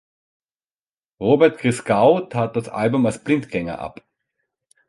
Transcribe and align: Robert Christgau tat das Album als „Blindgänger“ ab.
Robert 1.19 1.59
Christgau 1.59 2.21
tat 2.21 2.55
das 2.55 2.69
Album 2.69 3.05
als 3.05 3.23
„Blindgänger“ 3.23 3.77
ab. 3.77 4.03